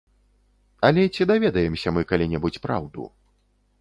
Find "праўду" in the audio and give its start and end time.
2.65-3.01